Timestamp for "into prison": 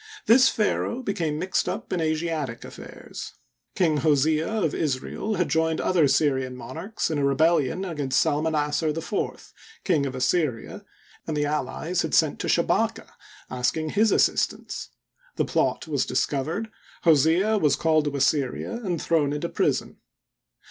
19.31-19.97